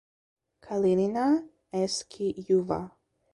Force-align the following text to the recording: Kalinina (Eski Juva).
Kalinina 0.63 1.25
(Eski 1.83 2.27
Juva). 2.47 2.81